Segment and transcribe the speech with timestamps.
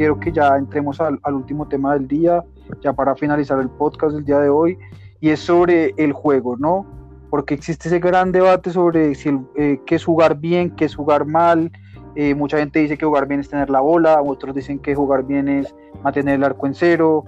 [0.00, 2.42] quiero que ya entremos al, último tema del día,
[2.80, 4.78] ya para finalizar el podcast del día de hoy,
[5.20, 6.86] y es sobre el juego, ¿no?
[7.28, 11.26] Porque existe ese gran debate sobre si eh, qué es jugar bien, qué es jugar
[11.26, 11.70] mal.
[12.14, 15.22] Eh, mucha gente dice que jugar bien es tener la bola, otros dicen que jugar
[15.26, 17.24] bien es mantener el arco en cero.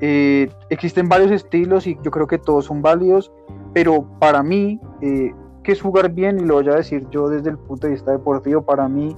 [0.00, 3.32] Eh, existen varios estilos y yo creo que todos son válidos,
[3.74, 6.38] pero para mí, eh, ¿qué es jugar bien?
[6.38, 9.16] Y lo voy a decir yo desde el punto de vista deportivo, para mí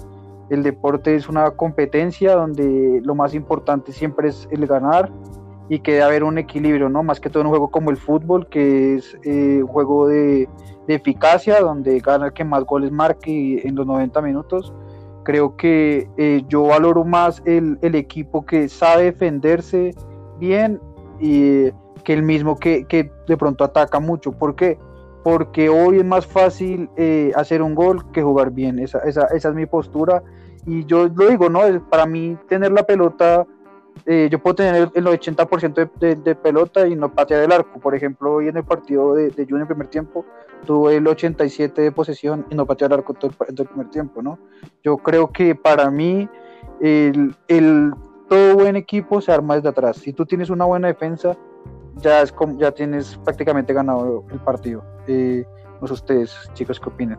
[0.51, 5.11] el deporte es una competencia donde lo más importante siempre es el ganar
[5.69, 7.03] y que debe haber un equilibrio, ¿no?
[7.03, 10.49] Más que todo en un juego como el fútbol, que es eh, un juego de,
[10.87, 14.75] eficacia, donde gana el que más goles marque en los 90 minutos.
[15.25, 19.95] Creo que eh, yo valoro más el, equipo que sabe defenderse
[20.39, 20.79] bien
[21.19, 21.71] y
[22.05, 22.85] que el mismo que,
[23.27, 24.33] de pronto ataca mucho.
[24.33, 24.79] ¿Por qué?
[25.23, 28.79] Porque hoy es más fácil eh, hacer un gol que jugar bien.
[28.79, 30.23] Esa, esa, esa es mi postura.
[30.67, 31.61] Y yo lo digo, ¿no?
[31.91, 33.47] Para mí tener la pelota
[34.07, 37.81] eh, yo puedo tener el 80% de, pelota y no patear el arco.
[37.81, 40.27] Por ejemplo, hoy en el partido de, de Junior primer tiempo,
[40.67, 44.39] tuve el 87% de posesión y no patear el arco todo el, primer tiempo, ¿no?
[44.83, 46.29] Yo creo que para mí,
[46.81, 47.95] el,
[48.29, 49.97] todo buen equipo se arma desde atrás.
[49.97, 51.37] Si tú tienes una buena defensa,
[51.97, 54.85] ya, es como, ya tienes prácticamente ganado el partido.
[55.07, 55.45] Eh,
[55.81, 57.19] no sé ustedes, chicos, ¿qué opinan?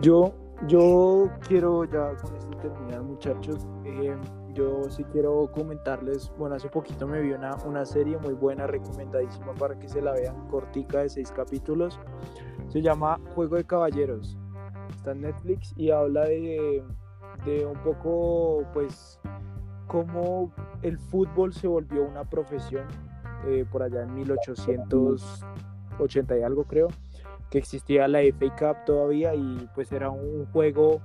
[0.00, 0.34] Yo,
[0.66, 2.16] yo quiero ya
[2.60, 4.16] terminar muchachos, eh,
[4.52, 9.54] yo sí quiero comentarles, bueno, hace poquito me vi una, una serie muy buena, recomendadísima
[9.54, 12.00] para que se la vean, cortica de seis capítulos,
[12.68, 14.36] se llama Juego de Caballeros,
[14.90, 16.82] está en Netflix y habla de,
[17.44, 19.20] de un poco, pues,
[19.86, 22.86] cómo el fútbol se volvió una profesión
[23.46, 26.88] eh, por allá en 1880 y algo creo,
[27.50, 31.00] que existía la FA Cup todavía y pues era un juego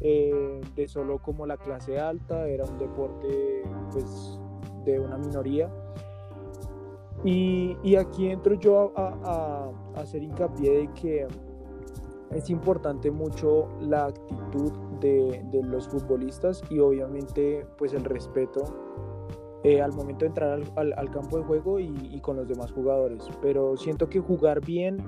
[0.00, 4.38] eh, de solo como la clase alta, era un deporte pues
[4.84, 5.70] de una minoría.
[7.24, 11.26] Y, aquí entro yo a, hacer hincapié de que
[12.32, 18.64] es importante mucho la actitud de, los futbolistas y obviamente pues el respeto
[19.62, 23.24] eh, al momento de entrar al, campo de juego y, y, con los demás jugadores.
[23.40, 24.98] Pero siento que jugar bien,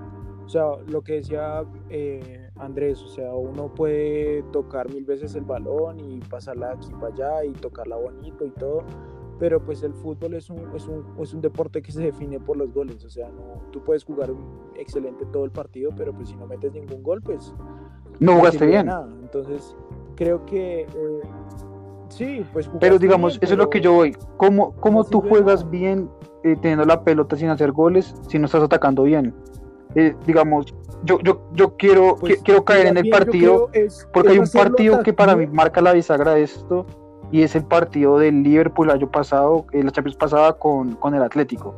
[0.46, 5.42] o sea, lo que decía eh, Andrés, o sea, uno puede tocar mil veces el
[5.42, 8.84] balón y pasarla aquí para allá y tocarla bonito y todo,
[9.40, 12.56] pero pues el fútbol es un, es un, es un deporte que se define por
[12.56, 14.30] los goles, o sea, no, tú puedes jugar
[14.76, 17.52] excelente todo el partido, pero pues si no metes ningún gol, pues...
[18.20, 18.88] No jugaste bien.
[19.20, 19.76] Entonces,
[20.14, 20.82] creo que...
[20.82, 21.20] Eh,
[22.08, 22.70] sí, pues...
[22.78, 24.16] Pero digamos, eso es lo que yo voy.
[24.36, 26.08] ¿Cómo, cómo tú juegas bien
[26.44, 29.34] eh, teniendo la pelota sin hacer goles si no estás atacando bien?
[29.94, 30.74] Eh, digamos,
[31.04, 33.70] yo, yo, yo quiero, pues, quiero caer en el partido,
[34.12, 36.86] porque hay un partido que para mí marca la bisagra de esto,
[37.32, 41.14] y es el partido del Liverpool el año pasado, eh, la Champions pasada con, con
[41.14, 41.74] el Atlético,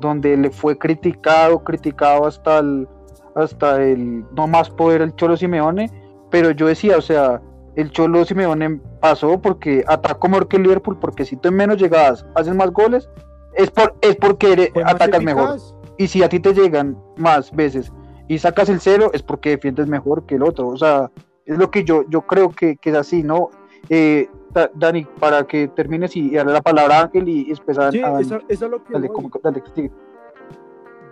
[0.00, 2.88] donde le fue criticado, criticado hasta el,
[3.34, 5.90] hasta el no más poder el Cholo Simeone,
[6.30, 7.40] pero yo decía, o sea,
[7.76, 11.78] el Cholo Simeone pasó porque atacó mejor que el Liverpool, porque si tú en menos
[11.78, 13.08] llegadas haces más goles,
[13.54, 15.58] es, por, es porque eres, atacas mejor.
[15.98, 17.92] Y si a ti te llegan más veces
[18.28, 20.68] y sacas el cero, es porque defiendes mejor que el otro.
[20.68, 21.10] O sea,
[21.44, 23.50] es lo que yo, yo creo que, que es así, ¿no?
[23.88, 24.28] Eh,
[24.74, 28.20] Dani, para que termines y, darle la palabra a Ángel y, empezar sí, a...
[28.20, 29.30] Eso, es lo que dale, voy.
[29.42, 29.62] dale,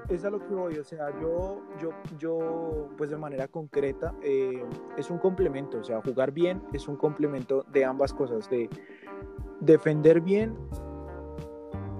[0.08, 4.64] es a lo que voy, o sea, yo, yo, yo, pues de manera concreta, eh,
[4.96, 8.70] es un complemento, o sea, jugar bien es un complemento de ambas cosas, de
[9.60, 10.56] defender bien,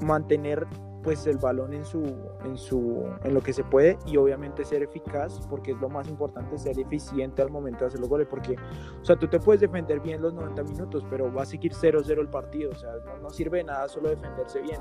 [0.05, 0.67] mantener
[1.07, 2.03] pues el balón en su
[2.45, 6.09] en su en lo que se puede y obviamente ser eficaz porque es lo más
[6.09, 8.57] importante ser eficiente al momento de hacer los goles porque
[9.01, 12.19] o sea tú te puedes defender bien los 90 minutos pero va a seguir 0-0
[12.19, 12.91] el partido o sea
[13.23, 14.81] no, sirve de nada solo defenderse bien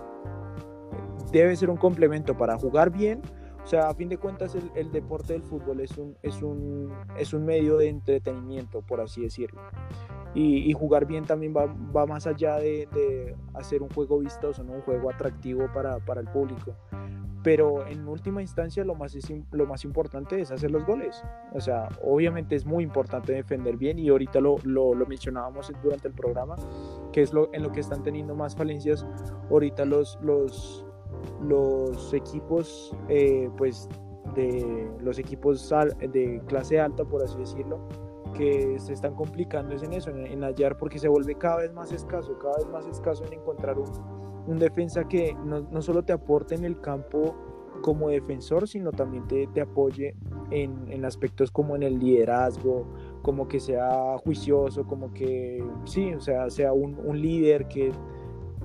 [1.32, 3.22] debe ser un complemento para jugar bien
[3.64, 6.94] o sea, a fin de cuentas, el, el, deporte del fútbol es un, es, un,
[7.18, 9.60] es un medio de entretenimiento, por así decirlo.
[10.38, 14.74] Y, jugar bien también va, va más allá de, de, hacer un juego vistoso, ¿no?
[14.74, 16.76] un juego atractivo para, para, el público.
[17.42, 19.16] Pero en última instancia lo más,
[19.52, 21.24] lo más importante es hacer los goles.
[21.54, 26.10] O sea, obviamente es muy importante defender bien y ahorita lo, lo, lo mencionábamos durante
[26.10, 26.56] el programa,
[27.14, 29.06] que es lo, en lo que están teniendo más falencias
[29.50, 30.86] ahorita los, los,
[31.42, 33.88] los equipos, eh, pues
[34.36, 37.88] de los equipos de clase alta, por así decirlo,
[38.36, 41.92] que se están complicando es en eso, en, hallar, porque se vuelve cada vez más
[41.92, 43.90] escaso, cada vez más escaso en encontrar un,
[44.48, 47.36] un defensa que no, no, solo te aporte en el campo
[47.82, 50.16] como defensor, sino también te, te apoye
[50.52, 52.88] en, en, aspectos como en el liderazgo,
[53.22, 57.92] como que sea juicioso, como que sí, o sea, sea un, un líder que,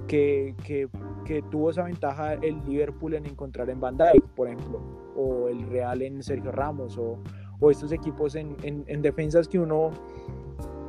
[0.06, 0.88] que, que,
[1.24, 4.80] que, tuvo esa ventaja el Liverpool en encontrar en Van Dijk, por ejemplo,
[5.16, 7.18] o el Real en Sergio Ramos, o,
[7.60, 9.90] o estos equipos en, en, en defensas que uno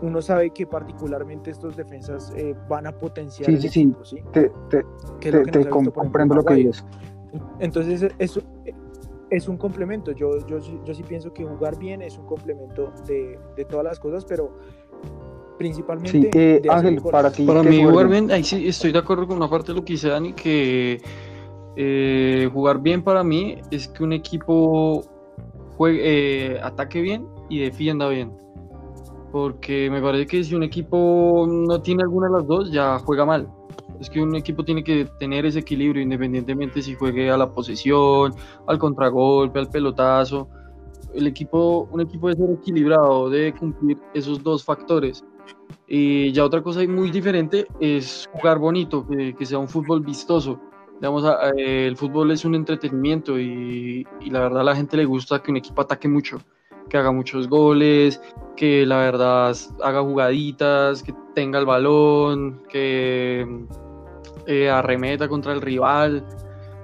[0.02, 3.94] uno sabe que particularmente estos defensas eh, van a potenciar sí, sí, sí.
[4.04, 4.18] ¿sí?
[4.34, 4.84] Te, te,
[5.20, 6.84] te, te comprendo lo que dices.
[7.60, 8.42] Entonces, eso
[9.30, 10.12] es un complemento.
[10.12, 14.00] Yo, yo, yo sí pienso que jugar bien es un complemento de, de todas las
[14.00, 14.52] cosas, pero
[15.58, 16.12] principalmente.
[16.12, 17.46] Sí, eh, Ángel, para ti.
[17.46, 19.94] Para mí, jugar bien, ahí sí estoy de acuerdo con una parte de lo que
[19.94, 21.00] dice Dani, que
[21.76, 25.04] eh, jugar bien para mí es que un equipo
[25.82, 28.32] juegue, eh, ataque bien y defienda bien
[29.32, 33.26] porque me parece que si un equipo no tiene alguna de las dos, ya juega
[33.26, 33.50] mal.
[34.00, 38.34] Es que un equipo tiene que tener ese equilibrio independientemente si juegue a la posesión,
[38.68, 40.50] al contragolpe, al pelotazo.
[41.14, 45.24] El equipo, un equipo debe ser equilibrado, debe cumplir esos dos factores.
[45.88, 50.60] Y ya otra cosa muy diferente es jugar bonito, que, sea un fútbol vistoso.
[51.02, 51.26] Digamos,
[51.58, 55.50] el fútbol es un entretenimiento y, y la verdad a la gente le gusta que
[55.50, 56.40] un equipo ataque mucho
[56.92, 58.22] que haga muchos goles,
[58.58, 63.48] que la verdad haga jugaditas, que tenga el balón, que
[64.46, 66.26] eh, arremeta contra el rival,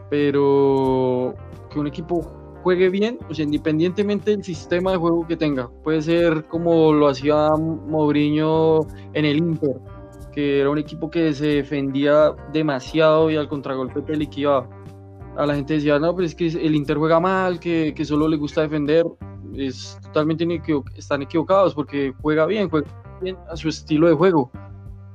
[0.09, 1.35] pero
[1.69, 2.21] que un equipo
[2.63, 5.69] juegue bien, o sea, independientemente del sistema de juego que tenga.
[5.83, 9.75] Puede ser como lo hacía Mourinho en el Inter,
[10.37, 14.69] que era un equipo que se defendía demasiado y al contragolpe te liquidaba.
[15.35, 18.27] A la gente decía, no, pero es que el Inter juega mal, que, que solo
[18.27, 19.03] le gusta defender
[19.55, 20.45] es totalmente
[20.95, 22.87] están equivocados porque juega bien, juega
[23.19, 24.51] bien a su estilo de juego.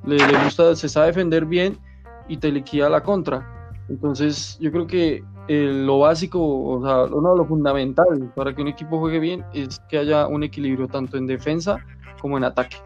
[0.05, 1.79] Le, gusta, se sabe defender bien
[2.27, 3.71] y te liquida la contra.
[3.89, 8.99] Entonces, yo creo que lo básico, o sea, no, lo fundamental para que un equipo
[8.99, 11.77] juegue bien es que haya un equilibrio tanto en defensa
[12.21, 12.79] como en ataque.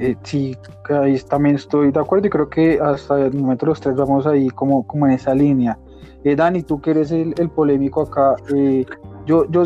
[0.00, 0.56] Eh, sí,
[0.88, 4.48] ahí también estoy de acuerdo y creo que hasta el momento los tres vamos ahí
[4.48, 5.78] como, como en esa línea.
[6.24, 8.86] Eh, Dani, tú que eres el, polémico acá, eh,
[9.26, 9.64] yo, yo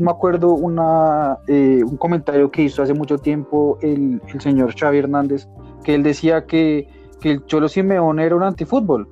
[0.00, 4.98] me acuerdo una, eh, un comentario que hizo hace mucho tiempo el, el, señor Xavi
[4.98, 5.48] Hernández,
[5.84, 6.88] que él decía que,
[7.20, 9.08] que el Cholo Simeone era un antifútbol,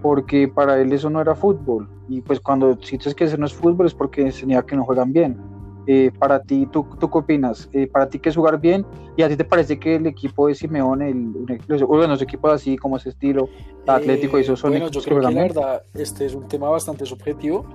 [0.00, 1.88] porque para él eso no era fútbol.
[2.08, 5.12] Y pues cuando dices que eso no es fútbol es porque enseña que no juegan
[5.12, 5.38] bien.
[5.86, 7.68] Eh, para ti, ¿tú, ¿tú qué opinas?
[7.72, 8.86] Eh, ¿Para ti qué es jugar bien?
[9.16, 12.76] ¿Y a ti te parece que el equipo de Simeone, el, bueno, los equipos así
[12.76, 13.48] como ese estilo,
[13.86, 17.04] Atlético y esos son Bueno, yo creo que, la verdad este es un tema bastante
[17.04, 17.66] subjetivo,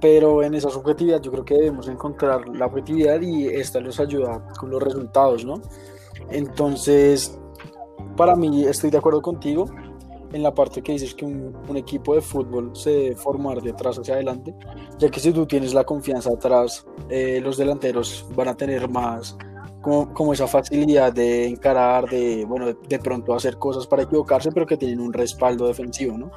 [0.00, 4.44] pero en esa subjetividad yo creo que debemos encontrar la objetividad y esta nos ayuda
[4.58, 5.62] con los resultados, ¿no?
[6.30, 7.38] Entonces,
[8.16, 9.66] para mí estoy de acuerdo contigo
[10.32, 13.98] en la parte que dices que un, equipo de fútbol se debe formar de atrás
[13.98, 14.54] hacia adelante,
[14.98, 19.36] ya que si tú tienes la confianza atrás, eh, los delanteros van a tener más
[19.82, 24.76] como, esa facilidad de encarar, de, bueno, de, pronto hacer cosas para equivocarse, pero que
[24.76, 26.30] tienen un respaldo defensivo, ¿no?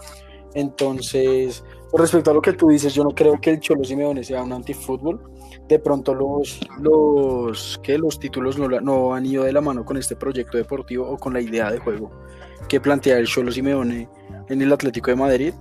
[0.56, 1.63] Entonces,
[1.94, 4.53] respecto a lo que tú dices, yo no creo que el Cholo Simeone sea un
[4.53, 5.21] antifútbol.
[5.68, 9.97] De pronto los, los, que los títulos no, no han ido de la mano con
[9.97, 12.09] este proyecto deportivo o con la idea de juego
[12.67, 14.09] que plantea el Cholo Simeone
[14.50, 15.53] en el Atlético de Madrid,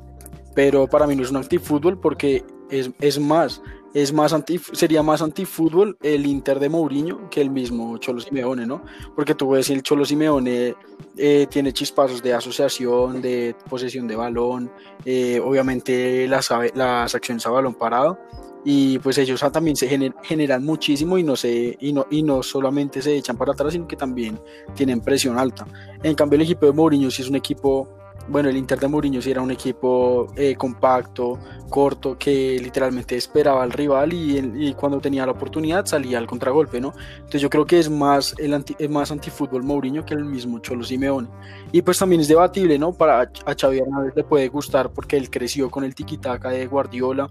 [0.55, 3.63] pero para mí no es un antifútbol porque es, es más,
[3.95, 8.67] es más anti, sería más antifútbol el Inter de Mourinho que el mismo Cholo Simeone,
[8.67, 8.83] ¿no?
[9.15, 10.75] Porque tú ves el Cholo Simeone
[11.17, 14.71] eh, tiene chispazos de asociación, de posesión de balón,
[15.05, 18.19] eh, obviamente las, las acciones a balón parado,
[18.65, 19.89] y pues ellos también se
[20.23, 23.87] generan muchísimo y no, se, y, no, y no solamente se echan para atrás, sino
[23.87, 24.41] que también
[24.75, 25.67] tienen presión alta.
[26.03, 27.89] En cambio, el equipo de Mourinho sí es un equipo
[28.29, 31.39] bueno, el Inter de Mourinho sí era un equipo eh, compacto,
[31.69, 36.93] corto, que literalmente esperaba al rival y, cuando tenía la oportunidad salía al contragolpe, ¿no?
[37.17, 40.59] Entonces yo creo que es más, el anti, es más antifútbol Mourinho que el mismo
[40.61, 41.29] Cholo Simeone.
[41.73, 42.93] Y pues también es debatible, ¿no?
[42.93, 47.29] Para a Xavi Hernández le puede gustar porque él creció con el tiki-taka de Guardiola,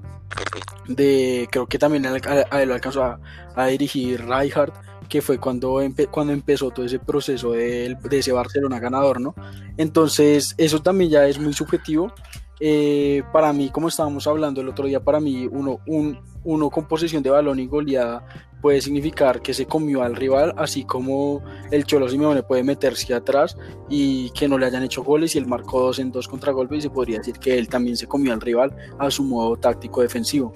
[0.87, 3.19] de, creo que también a, él alcanzó a,
[3.55, 4.73] a dirigir Rijkaard
[5.07, 5.81] que fue cuando,
[6.11, 9.35] cuando empezó todo ese proceso de, ese Barcelona ganador, ¿no?
[9.77, 12.13] Entonces, eso también ya es muy subjetivo.
[12.59, 16.87] Eh, para mí, como estábamos hablando el otro día, para mí uno, un, uno con
[16.87, 18.25] posesión de balón y goleada
[18.61, 23.57] puede significar que se comió al rival, así como el Cholo Simeone puede meterse atrás
[23.89, 26.81] y que no le hayan hecho goles y él marcó dos en dos contragolpes y
[26.83, 30.53] se podría decir que él también se comió al rival a su modo táctico defensivo.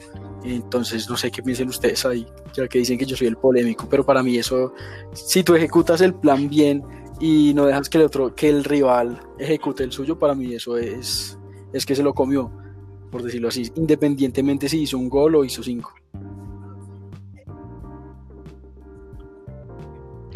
[0.56, 3.86] Entonces, no sé qué piensen ustedes ahí, ya que dicen que yo soy el polémico,
[3.90, 4.74] pero para mí eso,
[5.14, 6.84] si tú ejecutas el plan bien
[7.20, 10.78] y no dejas que el otro, que el rival ejecute el suyo, para mí eso
[10.78, 11.38] es,
[11.74, 12.50] es que se lo comió,
[13.12, 15.94] por decirlo así, independientemente si hizo un gol o hizo cinco.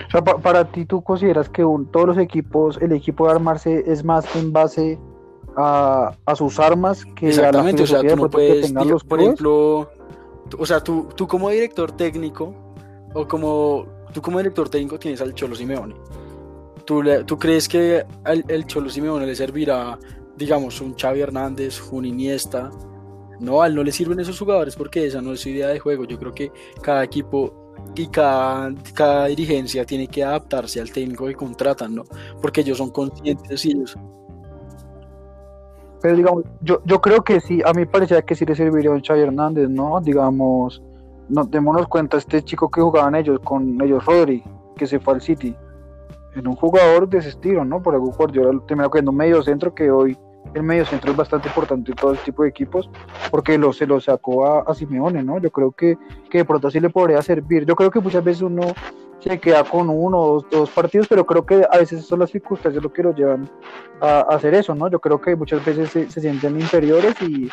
[0.07, 4.03] O sea, para ti, ¿tú consideras que todos los equipos, el equipo de armarse es
[4.03, 4.99] más en base
[5.55, 8.73] a, sus armas que Exactamente, a la o sea, tú no puedes,
[9.05, 9.89] por ejemplo,
[10.57, 12.53] o sea, tú, tú como director técnico,
[13.13, 15.95] o como tú como director técnico tienes al Cholo Simeone.
[16.85, 19.97] ¿Tú, tú crees que el Cholo Simeone le servirá,
[20.35, 22.69] digamos, un Xavi Hernández, un Iniesta?
[23.39, 25.79] No, a él no le sirven esos jugadores porque esa no es su idea de
[25.79, 26.05] juego.
[26.05, 31.33] Yo creo que cada equipo y cada, cada dirigencia tiene que adaptarse al técnico que
[31.33, 32.03] contratan, ¿no?
[32.41, 33.97] Porque ellos son conscientes y ellos.
[36.01, 39.01] Pero digamos, yo, yo creo que sí, a mí parecía que sí le serviría un
[39.01, 40.01] Xavi Hernández, ¿no?
[40.01, 40.81] Digamos,
[41.29, 44.43] no, démonos cuenta, este chico que jugaban ellos, con ellos Rodri,
[44.75, 45.55] que se fue al City,
[46.35, 47.81] en un jugador de ese estilo, ¿no?
[47.81, 50.17] Por algo Guardiola terminó en un medio centro que hoy
[50.53, 52.89] el medio centro es bastante importante en todo este tipo de equipos
[53.29, 55.39] porque lo, se lo sacó a, Simeone, ¿no?
[55.39, 55.97] Yo creo que,
[56.29, 57.65] que de pronto así le podría servir.
[57.65, 58.63] Yo creo que muchas veces uno
[59.21, 62.83] se queda con uno o dos, partidos, pero creo que a veces son las circunstancias
[62.83, 63.49] lo que lo llevan
[64.01, 64.89] a, hacer eso, ¿no?
[64.89, 67.49] Yo creo que muchas veces se, se sienten inferiores y,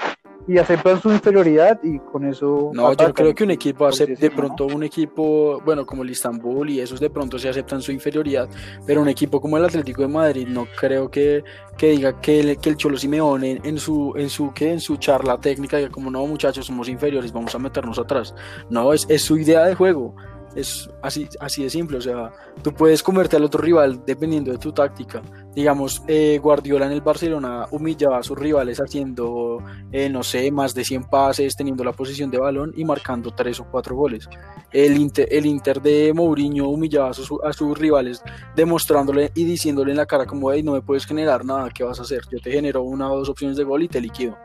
[0.48, 2.70] y aceptan su inferioridad y con eso.
[2.72, 6.70] No, yo creo que un equipo acepta, de pronto un equipo, bueno, como el Istanbul
[6.70, 8.48] y esos de pronto se aceptan su inferioridad,
[8.86, 11.44] pero un equipo como el Atlético de Madrid no creo que,
[11.76, 14.96] que diga que el, que el Cholo Simeone en, su en su que en su
[14.96, 18.34] charla técnica diga como no muchachos somos inferiores, vamos a meternos atrás.
[18.70, 20.14] No, es, es su idea de juego.
[20.54, 24.58] Es así, así de simple, o sea, tú puedes comerte al otro rival dependiendo de
[24.58, 25.22] tu táctica.
[25.54, 29.58] Digamos, eh, Guardiola en el Barcelona humillaba a sus rivales haciendo,
[29.92, 33.60] eh, no sé, más de 100 pases, teniendo la posición de balón y marcando 3
[33.60, 34.28] o 4 goles.
[34.72, 38.22] El Inter, el Inter de Mourinho humillaba a sus, a sus rivales
[38.56, 41.98] demostrándole y diciéndole en la cara como, hey, no me puedes generar nada, ¿qué vas
[41.98, 42.22] a hacer?
[42.30, 44.36] Yo te genero una o dos opciones de gol y te liquido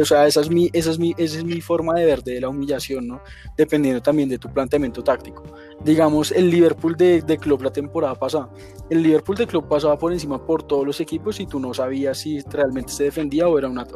[0.00, 2.40] o sea, esa es, mi, esa, es mi, esa es mi forma de ver de
[2.40, 3.20] la humillación, ¿no?
[3.56, 5.42] Dependiendo también de tu planteamiento táctico.
[5.84, 8.48] Digamos, el Liverpool de, de Klopp la temporada pasada.
[8.90, 12.18] El Liverpool de Klopp pasaba por encima por todos los equipos y tú no sabías
[12.18, 13.86] si realmente se defendía o era una,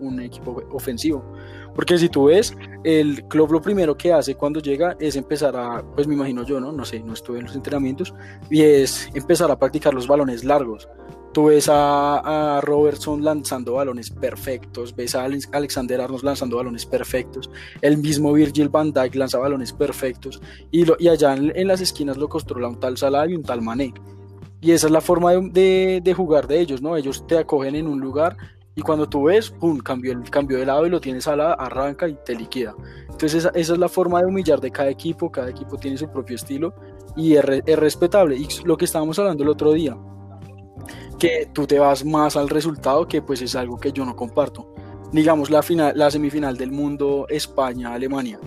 [0.00, 1.24] un equipo ofensivo.
[1.74, 5.82] Porque si tú ves, el club lo primero que hace cuando llega es empezar a,
[5.94, 6.72] pues me imagino yo, ¿no?
[6.72, 8.14] No sé, no estuve en los entrenamientos,
[8.50, 10.88] y es empezar a practicar los balones largos.
[11.32, 17.48] Tú ves a, Robertson lanzando balones perfectos, ves a Alexander Arnold lanzando balones perfectos,
[17.80, 20.40] el mismo Virgil van Dijk lanza balones perfectos
[20.72, 23.94] y, allá en, las esquinas lo controla un tal Salah y un tal Mané.
[24.60, 26.96] Y esa es la forma de, jugar de ellos, ¿no?
[26.96, 28.36] Ellos te acogen en un lugar
[28.74, 32.08] y cuando tú ves, pum, cambio, el cambio de lado y lo tienes Salah, arranca
[32.08, 32.74] y te liquida.
[33.02, 36.10] Entonces esa, esa, es la forma de humillar de cada equipo, cada equipo tiene su
[36.10, 36.74] propio estilo
[37.16, 38.36] y es, es respetable.
[38.36, 39.96] Y lo que estábamos hablando el otro día,
[41.20, 44.72] que tú te vas más al resultado, que pues es algo que yo no comparto.
[45.12, 48.40] Digamos, la, final, la semifinal del mundo España-Alemania.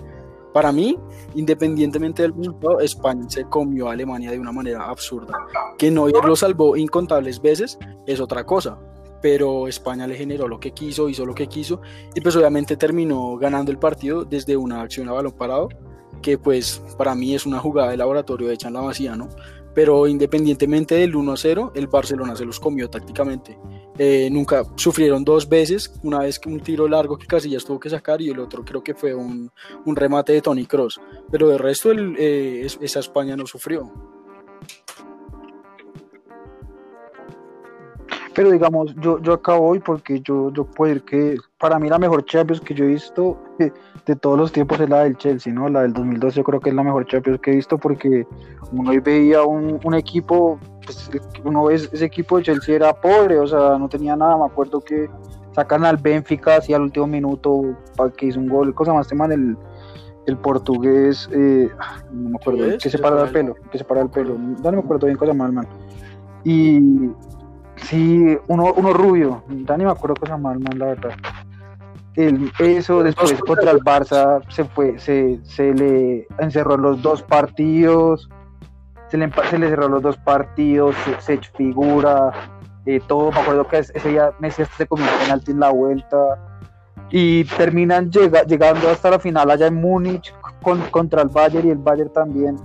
[0.54, 0.98] Para mí,
[1.36, 5.38] independientemente del resultado, España se comió a Alemania de una manera absurda.
[5.78, 7.78] Que no lo salvó incontables veces
[8.08, 8.80] es otra cosa,
[9.22, 11.82] pero España le generó lo que quiso, hizo lo que quiso
[12.14, 15.70] y pues obviamente terminó ganando el partido desde una acción a balón parado,
[16.22, 19.30] que pues para mí es una jugada de laboratorio hecha en la vacía, ¿no?
[19.74, 23.58] Pero independientemente del 1-0, el Barcelona se los comió tácticamente.
[23.98, 27.90] Eh, nunca sufrieron dos veces, una vez que un tiro largo que Casillas tuvo que
[27.90, 29.52] sacar y el otro creo que fue un,
[29.86, 31.00] un remate de Tony Cross,
[31.32, 33.92] pero de resto el, eh, esa España no sufrió.
[38.34, 42.00] Pero digamos, yo, yo acá voy porque yo, yo puedo decir que para mí la
[42.00, 43.38] mejor Champions que yo he visto
[44.06, 45.70] de todos los tiempos es la del Chelsea, ¿no?
[45.70, 48.28] La del 2012 yo creo que es la mejor Champions que he visto porque
[48.72, 51.10] uno hoy veía un, un equipo, pues
[51.44, 54.82] uno ve ese equipo de Chelsea era pobre, o sea, no tenía nada, me acuerdo
[54.82, 55.10] que
[55.54, 59.26] sacan al Benfica así al último minuto para que hizo un gol, cosa más tema
[59.26, 59.56] el,
[60.26, 61.70] el portugués, eh,
[62.12, 64.80] no me acuerdo, que se para el pelo, que se para el pelo, no me
[64.80, 65.68] acuerdo bien cosa mal, man.
[66.44, 67.10] Y
[67.84, 71.12] Sí, uno, uno rubio, ya ni me acuerdo cosa mal, man, la verdad.
[72.16, 74.42] El, eso después contra el Barça.
[74.50, 78.30] Se fue, se, se le encerró los dos partidos,
[79.10, 82.32] se le, se le cerró los dos partidos, se, se figura,
[82.86, 86.18] eh, todo, me acuerdo que ese día Messi hasta se comió penalti en la vuelta
[87.10, 91.72] y terminan llega, llegando hasta la final allá en Múnich con, contra el Bayern y
[91.72, 92.58] el Bayern también.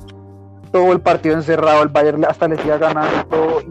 [0.73, 3.62] Todo el partido encerrado, el Bayern hasta le sigue ganando todo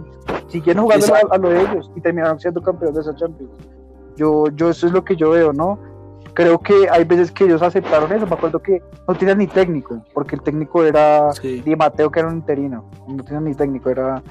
[0.47, 3.51] siguieron jugando a, lo de ellos y terminaron siendo campeones de esa Champions.
[4.17, 5.79] Yo, yo eso es lo que yo veo, ¿no?
[6.33, 8.27] Creo que hay veces que ellos aceptaron eso.
[8.27, 12.27] Me acuerdo que no tenían ni técnico, porque el técnico era Di Mateo, que era
[12.27, 12.89] un interino.
[13.07, 14.21] No tenían ni técnico, era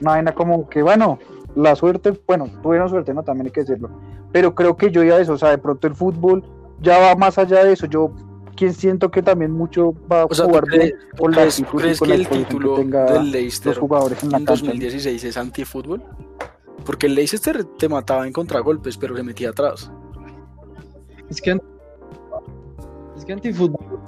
[0.00, 1.18] Una vaina como que, bueno,
[1.54, 3.88] la suerte, bueno, tuvieron suerte, no, también hay que decirlo.
[4.32, 6.44] Pero creo que yo ya eso, o sea, de pronto el fútbol
[6.80, 7.86] ya va más allá de eso.
[7.86, 8.12] Yo
[8.56, 11.84] quien siento que también mucho va a O sea, ¿tú jugar bien con la actitud
[11.84, 14.64] y con que el título que tenga del Leicester los jugadores en la en cancha.
[14.64, 16.02] 2016 es antifútbol?
[16.86, 19.90] Porque el Leicester te mataba en contragolpes, pero se metía atrás.
[21.28, 21.58] Es que,
[23.16, 24.00] es que antifútbol.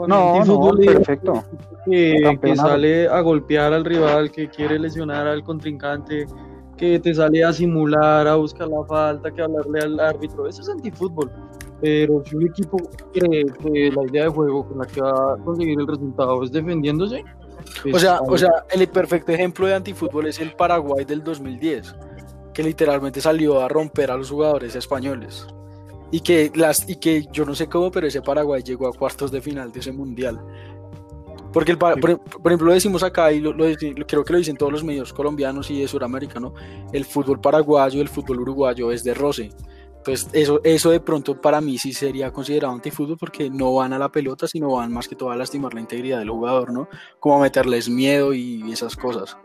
[0.00, 1.44] No, no, antifútbol es perfecto.
[1.86, 6.26] que, que sale a golpear al rival, que quiere lesionar al contrincante,
[6.76, 10.48] que te sale a simular, a buscar la falta, que hablarle al árbitro.
[10.48, 11.30] Eso es antifútbol.
[11.80, 12.78] Pero si un equipo
[13.12, 16.50] cree que la idea de juego con la que va a conseguir el resultado es
[16.50, 17.22] defendiéndose,
[17.82, 21.94] pues, O sea, o sea, el perfecto ejemplo de antifútbol es el Paraguay del 2010,
[22.54, 25.46] que literalmente salió a romper a los jugadores españoles.
[26.10, 29.32] Y que, las, y que yo no sé cómo, pero ese Paraguay llegó a cuartos
[29.32, 30.40] de final de ese mundial.
[31.52, 33.66] Porque, el, por, por ejemplo, lo decimos acá, y lo, lo
[34.06, 36.54] creo que lo dicen todos los medios colombianos y de Sudamérica, ¿no?
[36.92, 39.50] El fútbol paraguayo el fútbol uruguayo es de roce.
[39.98, 43.98] Entonces, eso, eso de pronto para mí sí sería considerado antifútbol porque no van a
[43.98, 46.88] la pelota, sino van más que todo a lastimar la integridad del jugador, ¿no?
[47.18, 49.36] Como a meterles miedo y esas cosas.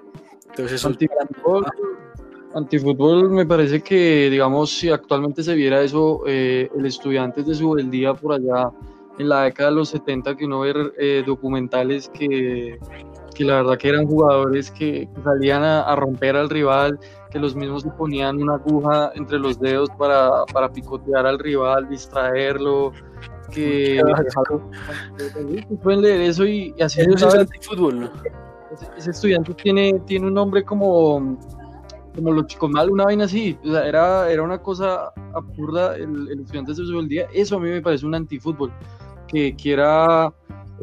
[0.49, 0.89] Entonces, eso
[2.55, 7.75] Antifútbol, me parece que, digamos, si actualmente se viera eso, eh, el estudiante de su
[7.75, 8.71] día por allá
[9.19, 12.79] en la década de los 70, que uno ve eh, documentales que,
[13.35, 17.37] que la verdad que eran jugadores que, que salían a, a romper al rival, que
[17.37, 22.93] los mismos se ponían una aguja entre los dedos para, para picotear al rival, distraerlo,
[23.53, 24.01] que
[25.83, 28.09] pueden leer eso y, y así eso es antifútbol, ¿no?
[28.71, 31.37] ese, ese estudiante tiene, tiene un nombre como,
[32.15, 33.57] como los chicos mal, una vaina así.
[33.63, 37.27] O sea, era, era una cosa absurda el, el estudiante de su día.
[37.33, 38.71] Eso a mí me parece un antifútbol.
[39.27, 40.33] Que quiera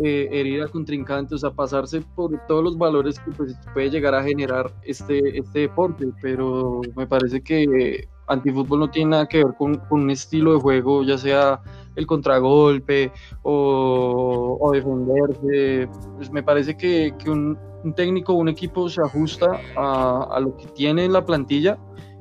[0.02, 4.14] eh, herir al contrincante, o sea, pasarse por todos los valores que pues, puede llegar
[4.14, 6.06] a generar este, este deporte.
[6.22, 10.60] Pero me parece que antifútbol no tiene nada que ver con, con un estilo de
[10.60, 11.60] juego, ya sea
[11.94, 15.88] el contragolpe o, o defenderse.
[16.16, 20.66] Pues me parece que, que un, un técnico un equipo se ajusta a, lo que
[20.66, 21.78] tiene en la plantilla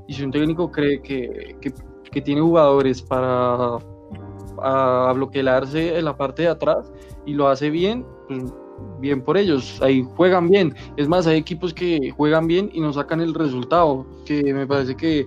[0.08, 1.56] y si un técnico cree que,
[2.24, 3.78] tiene jugadores para
[4.64, 6.94] a bloquearse en la parte de atrás
[7.26, 8.54] y lo hace bien, pues
[9.02, 10.74] bien por ellos, ahí juegan bien.
[10.96, 14.96] Es más, hay equipos que juegan bien y no sacan el resultado, que me parece
[14.96, 15.26] que,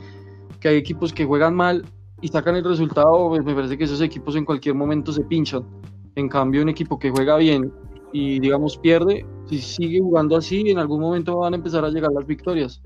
[0.61, 1.85] que hay equipos que juegan mal
[2.23, 5.67] y sacan el resultado, pues me parece que esos equipos en cualquier momento se pinchan.
[6.15, 7.71] En cambio, un equipo que juega bien
[8.15, 12.13] y digamos pierde, si sigue jugando así, en algún momento van a empezar a llegar
[12.13, 12.81] las victorias.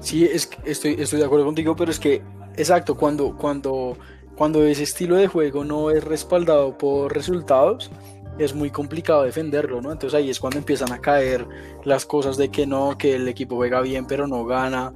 [0.00, 2.22] Sí, es, estoy, estoy de acuerdo contigo, pero es que,
[2.56, 3.96] exacto, cuando, cuando,
[4.36, 7.90] cuando ese estilo de juego no es respaldado por resultados,
[8.38, 9.92] es muy complicado defenderlo, ¿no?
[9.92, 11.46] Entonces ahí es cuando empiezan a caer
[11.84, 14.92] las cosas de que no, que el equipo juega bien pero no gana.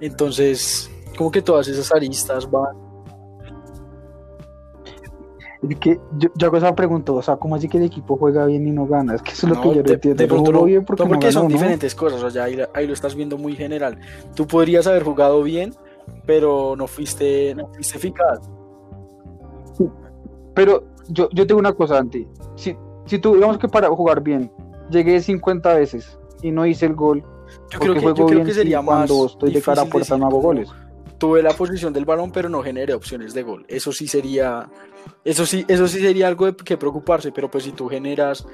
[0.00, 2.83] Entonces, como que todas esas aristas van.
[5.68, 8.46] Es que yo, yo hago esa pregunta, o sea, ¿cómo así que el equipo juega
[8.46, 9.14] bien y no gana?
[9.14, 10.22] Es que eso es lo No, que yo no entiendo.
[10.22, 12.92] de pronto no, bien porque, no, porque son diferentes cosas, o sea, ahí, ahí lo
[12.92, 13.98] estás viendo muy general.
[14.34, 15.74] Tú podrías haber jugado bien,
[16.26, 18.40] pero no fuiste, no fuiste eficaz.
[20.54, 22.26] Pero yo, yo tengo una cosa, Anti.
[22.56, 24.50] Si, si tú, digamos que para jugar bien,
[24.90, 27.24] llegué 50 veces y no hice el gol,
[27.70, 30.40] Yo creo que, yo creo sería más cuando estoy de cara a puerta no hago
[30.40, 30.68] goles.
[31.24, 33.64] Tuve la posición del balón, pero no generé opciones de gol.
[33.66, 34.68] Eso sí sería,
[35.24, 38.46] eso sí, eso sí sería algo de que preocuparse, pero pues si tú generas,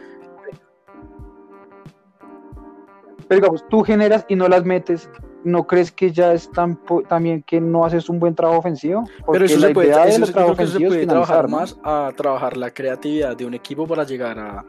[3.26, 5.10] Pero digamos, tú generas y no las metes,
[5.42, 6.78] ¿no crees que ya es tan
[7.08, 9.02] también que no haces un buen trabajo ofensivo?
[9.26, 11.56] Porque pero eso se puede, eso se- trabajo creo que puede trabajar ¿no?
[11.56, 14.64] más a trabajar la creatividad de un equipo para llegar a,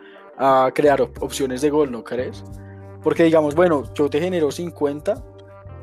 [0.65, 2.43] a crear op- opciones de gol, ¿no crees?
[3.03, 5.23] Porque digamos, bueno, yo te genero 50,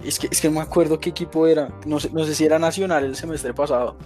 [0.05, 2.45] es que, es que no me acuerdo qué equipo era, no sé, no sé si
[2.45, 3.97] era Nacional el semestre pasado,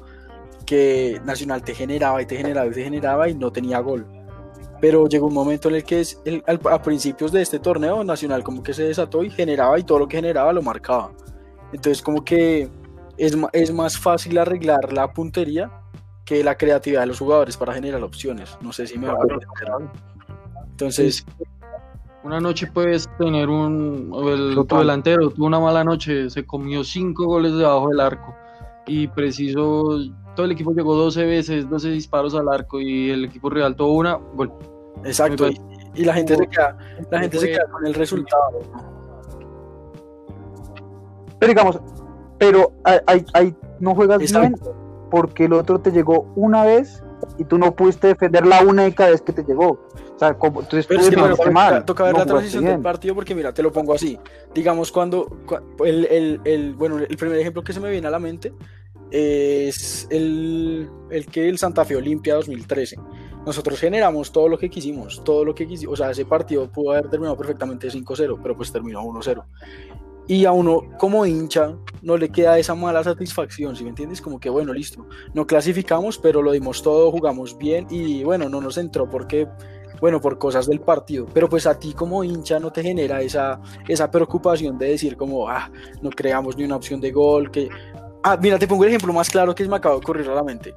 [0.67, 4.07] que Nacional te generaba y te generaba y te generaba y no tenía gol.
[4.81, 8.03] Pero llegó un momento en el que es, el- al- a principios de este torneo
[8.05, 11.13] Nacional como que se desató y generaba y todo lo que generaba lo marcaba.
[11.73, 12.69] Entonces como que
[13.17, 15.71] es, es más fácil arreglar la puntería
[16.25, 18.57] que la creatividad de los jugadores para generar opciones.
[18.61, 19.49] No sé si me va a entender.
[20.71, 21.25] Entonces,
[22.25, 24.13] Una noche puedes tener un.
[24.27, 28.35] El, tu delantero tuvo una mala noche, se comió cinco goles debajo del arco.
[28.87, 29.99] Y preciso.
[30.37, 32.81] Todo el equipo llegó 12 veces, 12 disparos al arco.
[32.81, 34.15] Y el equipo rival tuvo una.
[34.35, 34.53] Gol.
[35.05, 35.49] exacto.
[35.49, 35.61] Y,
[35.95, 36.77] y la gente se queda,
[37.11, 38.61] la gente se queda con el resultado.
[41.39, 41.81] Pero digamos,
[42.39, 42.73] pero
[43.35, 44.49] hay- no juegas Exacto.
[44.49, 44.77] bien
[45.11, 47.03] porque el otro te llegó una vez
[47.39, 49.89] y tú no pudiste defender la única vez que te llegó.
[50.15, 51.85] O sea, como, entonces tú es que, bueno, mal.
[51.85, 54.19] toca ver no la transición del partido porque mira, te lo pongo así.
[54.55, 58.11] Digamos cuando, cua- el, el- el- bueno, el primer ejemplo que se me viene a
[58.11, 58.53] la mente
[59.11, 62.97] es el, el que el Santa Fe Olimpia 2013.
[63.45, 65.95] Nosotros generamos todo lo que quisimos, todo lo que quisimos.
[65.95, 69.45] O sea, ese partido pudo haber terminado perfectamente 5-0, pero pues terminó 1-0.
[70.29, 74.21] Y a uno como hincha no le queda esa mala satisfacción, ¿sí me entiendes?
[74.21, 78.61] Como que bueno, listo, no clasificamos, pero lo dimos todo, jugamos bien y bueno, no
[78.61, 79.49] nos entró porque,
[80.01, 81.27] bueno, por cosas del partido.
[81.33, 85.49] Pero pues a ti como hincha no te genera esa, esa preocupación de decir como,
[85.49, 85.71] ah,
[86.03, 87.69] no creamos ni una opción de gol, que...
[88.25, 90.45] Ah, mira, te pongo el ejemplo más claro que me acaba de ocurrir a la
[90.45, 90.75] mente.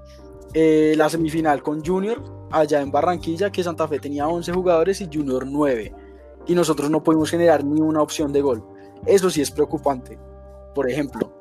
[0.54, 5.10] Eh, la semifinal con Junior allá en Barranquilla, que Santa Fe tenía 11 jugadores y
[5.12, 5.94] Junior 9.
[6.48, 8.64] Y nosotros no pudimos generar ni una opción de gol.
[9.06, 10.18] Eso sí es preocupante.
[10.76, 11.32] Por ejemplo.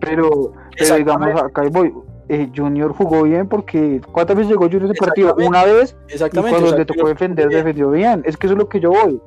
[0.00, 1.92] Pero, pero digamos, acá voy.
[2.28, 5.36] eh, Junior jugó bien porque ¿cuántas veces llegó Junior ese partido?
[5.44, 6.50] Una vez y Exactamente.
[6.50, 8.22] cuando o sea, le tocó defender, defendió bien.
[8.24, 9.20] Es que eso es lo que yo voy.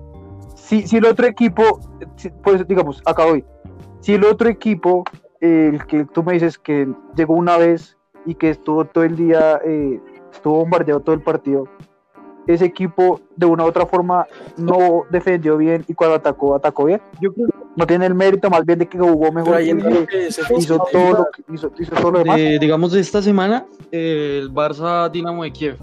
[0.56, 1.80] Si, si el otro equipo,
[2.44, 3.44] pues digamos, acá voy.
[4.00, 5.04] Si el otro equipo,
[5.42, 9.16] eh, el que tú me dices que llegó una vez y que estuvo todo el
[9.16, 10.00] día, eh,
[10.32, 11.66] estuvo bombardeado todo el partido,
[12.48, 14.26] ese equipo de una u otra forma
[14.58, 17.02] no defendió bien y cuando atacó, atacó bien.
[17.22, 20.28] Yo creo No tiene el mérito más bien de que jugó mejor que lo que
[20.58, 22.38] hizo todo lo que hizo, hizo todo lo demás.
[22.38, 25.78] de, digamos, de esta semana, eh, el Barça Dinamo de Kiev.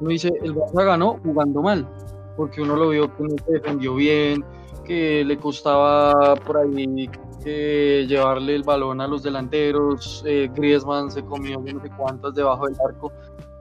[0.00, 1.88] Uno dice, el Barça ganó jugando mal,
[2.36, 4.44] porque uno lo vio que no se defendió bien,
[4.84, 7.08] que le costaba por ahí
[7.44, 12.66] eh, llevarle el balón a los delanteros, eh, Griezmann se comió no sé cuántas debajo
[12.66, 13.12] del arco.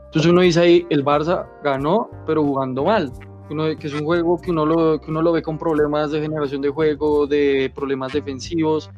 [0.10, 3.12] Entonces uno dice ahí, el Barça ganó, pero jugando mal.
[3.52, 6.20] Uno, que es un juego que uno, lo, que uno lo ve con problemas de
[6.20, 8.90] generación de juego, de problemas defensivos.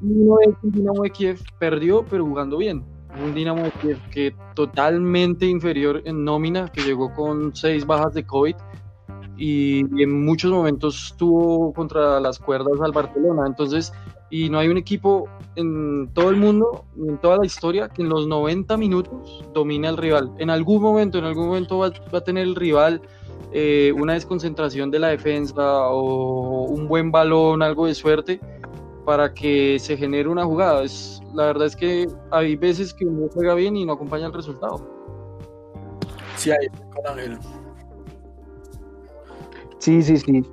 [0.00, 2.84] Uno ve que Dinamo de Kiev perdió, pero jugando bien.
[3.20, 8.24] Un Dinamo de Kiev que totalmente inferior en nómina, que llegó con seis bajas de
[8.24, 8.54] COVID
[9.36, 13.42] y en muchos momentos estuvo contra las cuerdas al Barcelona.
[13.44, 13.92] Entonces,
[14.30, 18.02] y no hay un equipo en todo el mundo, ni en toda la historia, que
[18.02, 20.32] en los 90 minutos domine al rival.
[20.38, 23.02] En algún momento, en algún momento va, va a tener el rival
[23.50, 28.40] eh, una desconcentración de la defensa o un buen balón, algo de suerte
[29.06, 30.84] para que se genere una jugada.
[30.84, 34.34] Es, la verdad es que hay veces que uno juega bien y no acompaña el
[34.34, 34.86] resultado.
[36.36, 37.38] Sí, ahí estoy con Ángel.
[39.78, 40.44] Sí, sí, sí.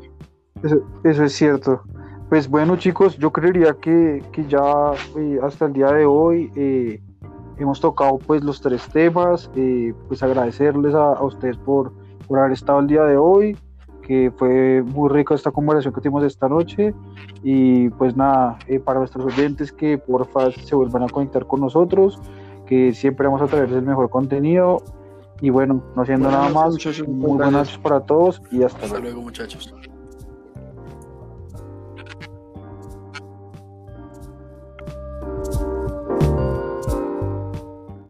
[0.63, 1.83] Eso, eso es cierto.
[2.35, 7.01] Pues bueno, chicos, yo creería que, que ya eh, hasta el día de hoy eh,
[7.57, 9.49] hemos tocado pues los tres temas.
[9.55, 11.93] eh, pues agradecerles a, a ustedes por,
[12.27, 13.57] por haber estado el día de hoy,
[14.01, 16.93] que fue muy rica esta conversación que tuvimos esta noche.
[17.41, 22.19] Y pues nada, eh, para nuestros oyentes que porfa se vuelvan a conectar con nosotros,
[22.65, 24.83] que siempre vamos a traerles el mejor contenido.
[25.39, 28.99] Y bueno, no haciendo nada más, Muchachos, muy buenas noches para todos y hasta Hasta
[28.99, 29.03] luego.
[29.03, 29.73] luego, muchachos.